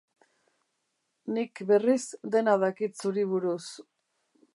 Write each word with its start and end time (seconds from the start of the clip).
Nik, 1.35 1.61
berriz, 1.71 2.01
dena 2.37 2.57
dakit 2.65 2.99
zuri 3.05 3.27
buruz. 3.35 3.63